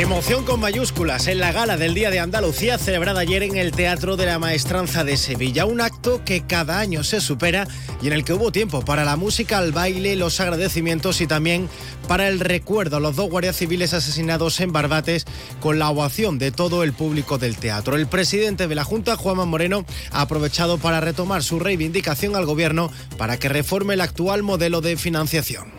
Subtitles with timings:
[0.00, 4.16] Emoción con mayúsculas en la gala del Día de Andalucía celebrada ayer en el Teatro
[4.16, 5.66] de la Maestranza de Sevilla.
[5.66, 7.68] Un acto que cada año se supera
[8.00, 11.68] y en el que hubo tiempo para la música, el baile, los agradecimientos y también
[12.08, 15.26] para el recuerdo a los dos guardias civiles asesinados en Barbates
[15.60, 17.94] con la ovación de todo el público del teatro.
[17.94, 22.90] El presidente de la Junta, Juanma Moreno, ha aprovechado para retomar su reivindicación al gobierno
[23.18, 25.70] para que reforme el actual modelo de financiación.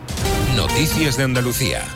[0.55, 1.87] Noticias de Andalucía.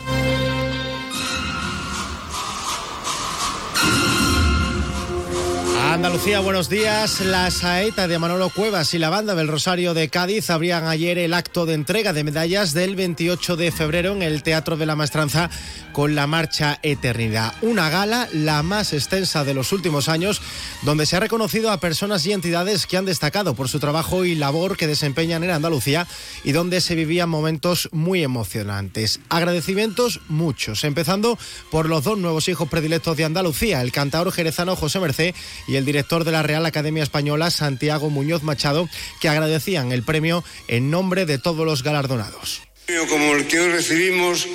[5.96, 7.22] Andalucía, buenos días.
[7.22, 11.32] La saeta de Manolo Cuevas y la banda del Rosario de Cádiz abrían ayer el
[11.32, 15.48] acto de entrega de medallas del 28 de febrero en el Teatro de la Maestranza
[15.96, 17.54] con la Marcha Eternidad.
[17.62, 20.42] Una gala, la más extensa de los últimos años,
[20.82, 24.34] donde se ha reconocido a personas y entidades que han destacado por su trabajo y
[24.34, 26.06] labor que desempeñan en Andalucía
[26.44, 29.20] y donde se vivían momentos muy emocionantes.
[29.30, 31.38] Agradecimientos muchos, empezando
[31.70, 35.34] por los dos nuevos hijos predilectos de Andalucía, el cantador jerezano José Mercé
[35.66, 38.86] y el director de la Real Academia Española, Santiago Muñoz Machado,
[39.22, 42.60] que agradecían el premio en nombre de todos los galardonados.
[43.08, 44.46] Como el que hoy recibimos,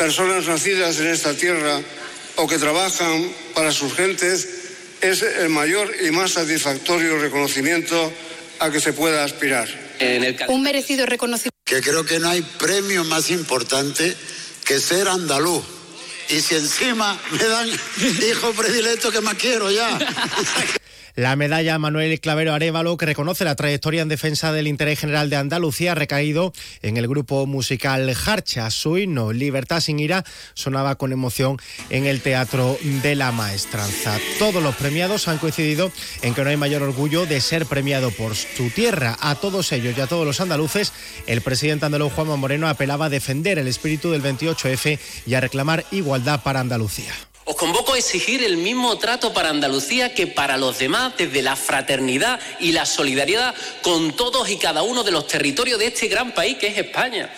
[0.00, 1.78] personas nacidas en esta tierra
[2.36, 4.48] o que trabajan para sus gentes,
[5.02, 8.10] es el mayor y más satisfactorio reconocimiento
[8.60, 9.68] a que se pueda aspirar.
[10.48, 11.50] Un merecido reconocimiento.
[11.66, 14.16] Que creo que no hay premio más importante
[14.64, 15.64] que ser andaluz
[16.30, 17.68] y si encima me dan
[18.30, 19.98] hijo predilecto que más quiero ya.
[21.14, 25.36] La medalla Manuel Clavero Arevalo, que reconoce la trayectoria en defensa del interés general de
[25.36, 26.52] Andalucía, ha recaído
[26.82, 28.70] en el grupo musical Jarcha.
[28.70, 31.58] Su himno, Libertad sin ira, sonaba con emoción
[31.90, 34.18] en el Teatro de la Maestranza.
[34.38, 35.90] Todos los premiados han coincidido
[36.22, 39.16] en que no hay mayor orgullo de ser premiado por su tierra.
[39.20, 40.92] A todos ellos y a todos los andaluces,
[41.26, 45.84] el presidente andaluz Juanma Moreno apelaba a defender el espíritu del 28F y a reclamar
[45.90, 47.12] igualdad para Andalucía.
[47.50, 51.56] Os convoco a exigir el mismo trato para Andalucía que para los demás, desde la
[51.56, 56.32] fraternidad y la solidaridad con todos y cada uno de los territorios de este gran
[56.32, 57.28] país que es España.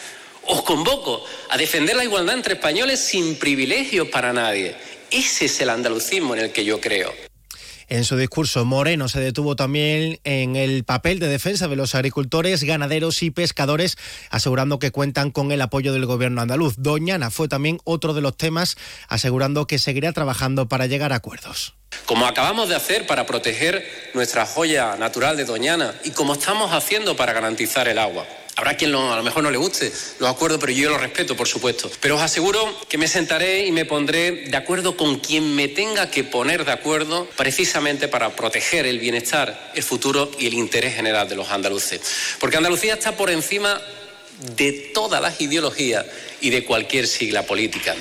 [0.44, 4.76] Os convoco a defender la igualdad entre españoles sin privilegios para nadie.
[5.10, 7.31] Ese es el andalucismo en el que yo creo.
[7.92, 12.64] En su discurso, Moreno se detuvo también en el papel de defensa de los agricultores,
[12.64, 13.98] ganaderos y pescadores,
[14.30, 16.76] asegurando que cuentan con el apoyo del gobierno andaluz.
[16.78, 21.74] Doñana fue también otro de los temas, asegurando que seguirá trabajando para llegar a acuerdos.
[22.06, 27.14] Como acabamos de hacer para proteger nuestra joya natural de Doñana y como estamos haciendo
[27.14, 28.26] para garantizar el agua.
[28.56, 31.48] Habrá quien a lo mejor no le guste los acuerdos, pero yo los respeto, por
[31.48, 31.90] supuesto.
[32.00, 36.10] Pero os aseguro que me sentaré y me pondré de acuerdo con quien me tenga
[36.10, 41.28] que poner de acuerdo precisamente para proteger el bienestar, el futuro y el interés general
[41.28, 42.00] de los andaluces.
[42.38, 43.80] Porque Andalucía está por encima
[44.56, 46.04] de todas las ideologías
[46.40, 47.94] y de cualquier sigla política.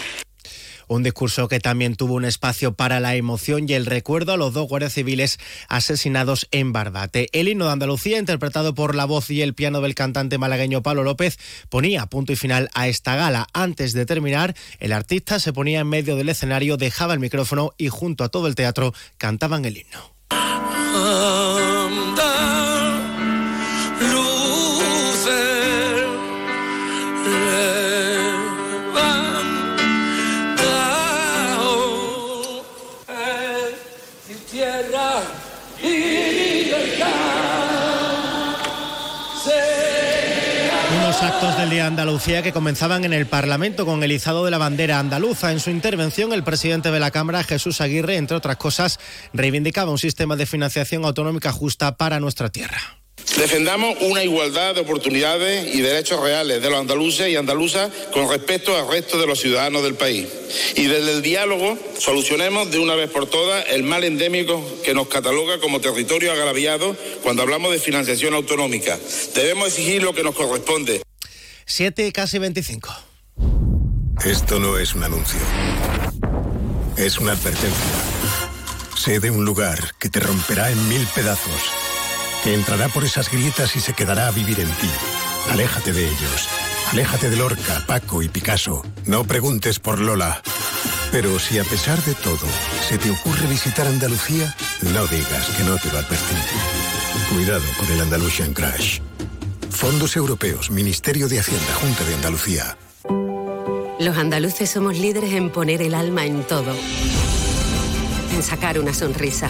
[0.88, 4.53] Un discurso que también tuvo un espacio para la emoción y el recuerdo a los
[4.53, 7.30] dos guardias civiles asesinados en Barbate.
[7.31, 11.03] El himno de Andalucía, interpretado por la voz y el piano del cantante malagueño Pablo
[11.03, 11.38] López,
[11.69, 13.47] ponía punto y final a esta gala.
[13.53, 17.90] Antes de terminar, el artista se ponía en medio del escenario, dejaba el micrófono y
[17.90, 20.12] junto a todo el teatro cantaban el himno.
[40.97, 44.57] Unos actos del Día Andalucía que comenzaban en el Parlamento con el izado de la
[44.57, 45.52] bandera andaluza.
[45.52, 49.00] En su intervención, el presidente de la Cámara, Jesús Aguirre, entre otras cosas,
[49.34, 53.00] reivindicaba un sistema de financiación autonómica justa para nuestra tierra.
[53.38, 58.78] Defendamos una igualdad de oportunidades y derechos reales de los andaluces y andaluzas con respecto
[58.78, 60.28] al resto de los ciudadanos del país.
[60.75, 65.08] Y desde el diálogo solucionemos de una vez por todas el mal endémico que nos
[65.08, 69.00] cataloga como territorio agraviado cuando hablamos de financiación autonómica.
[69.34, 71.01] Debemos exigir lo que nos corresponde.
[71.66, 72.94] 7 casi 25.
[74.25, 75.39] Esto no es un anuncio.
[76.98, 77.72] Es una advertencia.
[78.95, 81.90] Sé de un lugar que te romperá en mil pedazos
[82.43, 84.89] que entrará por esas grietas y se quedará a vivir en ti.
[85.51, 86.49] Aléjate de ellos.
[86.91, 88.83] Aléjate de Lorca, Paco y Picasso.
[89.05, 90.41] No preguntes por Lola.
[91.11, 92.47] Pero si a pesar de todo
[92.88, 96.35] se te ocurre visitar Andalucía, no digas que no te lo advertí.
[97.33, 98.99] Cuidado con el Andalusian Crash.
[99.69, 102.77] Fondos Europeos, Ministerio de Hacienda, Junta de Andalucía.
[103.99, 106.75] Los andaluces somos líderes en poner el alma en todo.
[108.33, 109.49] En sacar una sonrisa.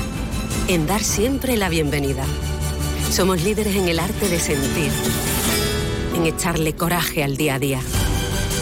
[0.68, 2.26] En dar siempre la bienvenida
[3.12, 4.90] Somos líderes en el arte de sentir,
[6.16, 7.82] en echarle coraje al día a día,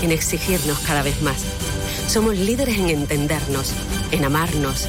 [0.02, 1.46] en exigirnos cada vez más.
[2.08, 3.72] Somos líderes en entendernos,
[4.12, 4.88] en amarnos,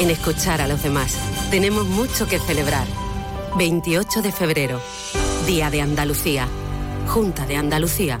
[0.00, 1.16] en escuchar a los demás.
[1.52, 2.86] Tenemos mucho que celebrar.
[3.56, 4.80] 28 de febrero,
[5.46, 6.48] Día de Andalucía,
[7.06, 8.20] Junta de Andalucía.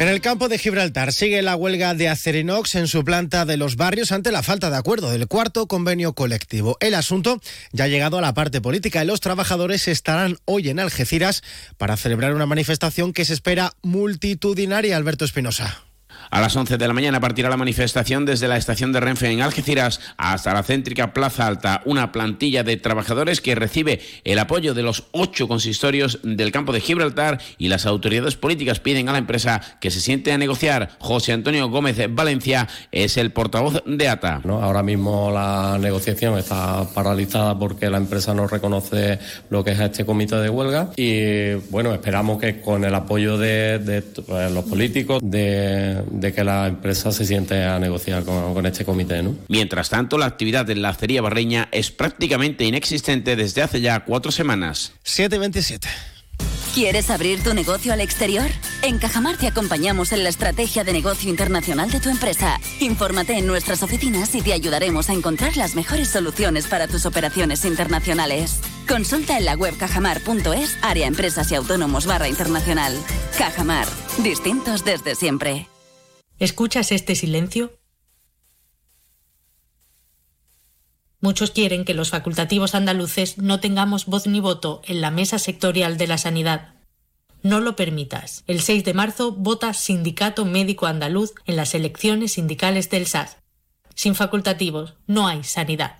[0.00, 3.76] En el campo de Gibraltar sigue la huelga de Acerinox en su planta de los
[3.76, 6.78] barrios ante la falta de acuerdo del cuarto convenio colectivo.
[6.80, 7.38] El asunto
[7.72, 11.42] ya ha llegado a la parte política y los trabajadores estarán hoy en Algeciras
[11.76, 14.96] para celebrar una manifestación que se espera multitudinaria.
[14.96, 15.89] Alberto Espinosa.
[16.30, 19.40] A las 11 de la mañana partirá la manifestación desde la estación de Renfe en
[19.40, 24.84] Algeciras hasta la céntrica Plaza Alta, una plantilla de trabajadores que recibe el apoyo de
[24.84, 29.60] los ocho consistorios del campo de Gibraltar y las autoridades políticas piden a la empresa
[29.80, 30.90] que se siente a negociar.
[31.00, 34.40] José Antonio Gómez Valencia es el portavoz de ATA.
[34.44, 39.18] Ahora mismo la negociación está paralizada porque la empresa no reconoce
[39.48, 44.02] lo que es este comité de huelga y bueno, esperamos que con el apoyo de,
[44.26, 49.22] pues, los políticos, de de que la empresa se siente a negociar con, este comité.
[49.22, 49.36] ¿no?
[49.48, 54.30] Mientras tanto, la actividad en la acería barreña es prácticamente inexistente desde hace ya cuatro
[54.30, 54.92] semanas.
[55.02, 55.88] 727.
[56.74, 58.48] ¿Quieres abrir tu negocio al exterior?
[58.82, 62.60] En Cajamar te acompañamos en la estrategia de negocio internacional de tu empresa.
[62.78, 67.64] Infórmate en nuestras oficinas y te ayudaremos a encontrar las mejores soluciones para tus operaciones
[67.64, 68.60] internacionales.
[68.88, 72.96] Consulta en la web cajamar.es, área empresas y autónomos barra internacional.
[73.36, 73.88] Cajamar,
[74.22, 75.66] distintos desde siempre.
[76.40, 77.78] ¿Escuchas este silencio?
[81.20, 85.98] Muchos quieren que los facultativos andaluces no tengamos voz ni voto en la mesa sectorial
[85.98, 86.76] de la sanidad.
[87.42, 88.42] No lo permitas.
[88.46, 93.36] El 6 de marzo vota Sindicato Médico Andaluz en las elecciones sindicales del SAS.
[93.94, 95.99] Sin facultativos no hay sanidad.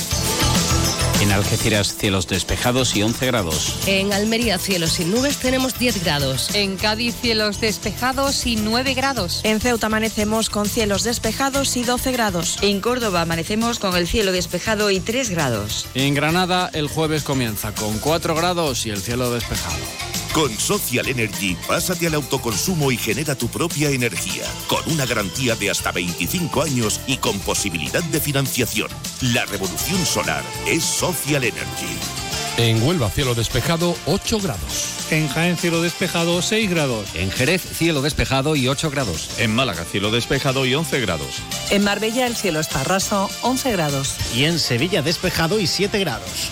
[1.31, 3.77] En Algeciras, cielos despejados y 11 grados.
[3.87, 6.53] En Almería, cielos sin nubes, tenemos 10 grados.
[6.53, 9.39] En Cádiz, cielos despejados y 9 grados.
[9.45, 12.57] En Ceuta amanecemos con cielos despejados y 12 grados.
[12.61, 15.87] En Córdoba amanecemos con el cielo despejado y 3 grados.
[15.93, 20.10] En Granada, el jueves comienza con 4 grados y el cielo despejado.
[20.33, 25.69] Con Social Energy, pásate al autoconsumo y genera tu propia energía, con una garantía de
[25.69, 28.87] hasta 25 años y con posibilidad de financiación.
[29.33, 31.97] La revolución solar es Social Energy.
[32.57, 35.11] En Huelva, cielo despejado, 8 grados.
[35.11, 37.09] En Jaén, cielo despejado, 6 grados.
[37.13, 39.31] En Jerez, cielo despejado y 8 grados.
[39.37, 41.41] En Málaga, cielo despejado y 11 grados.
[41.71, 44.15] En Marbella, el cielo está raso, 11 grados.
[44.33, 46.51] Y en Sevilla, despejado y 7 grados.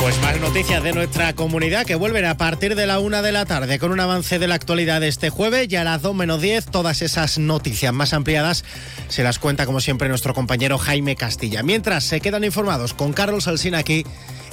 [0.00, 3.44] Pues más noticias de nuestra comunidad que vuelven a partir de la una de la
[3.44, 6.40] tarde con un avance de la actualidad de este jueves y a las 2 menos
[6.40, 8.64] 10 todas esas noticias más ampliadas
[9.08, 11.62] se las cuenta como siempre nuestro compañero Jaime Castilla.
[11.62, 14.06] Mientras se quedan informados con Carlos Alsina aquí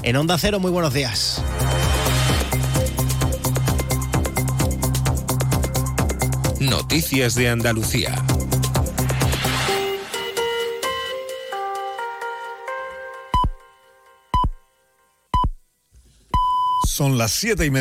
[0.03, 1.41] en Onda Cero, muy buenos días.
[6.59, 8.15] Noticias de Andalucía.
[16.97, 17.75] Son las siete y media.